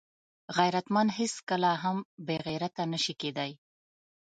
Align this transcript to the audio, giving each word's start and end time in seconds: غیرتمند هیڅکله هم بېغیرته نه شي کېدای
غیرتمند 0.57 1.09
هیڅکله 1.19 1.71
هم 1.83 1.97
بېغیرته 2.27 2.83
نه 2.93 2.99
شي 3.03 3.13
کېدای 3.21 3.51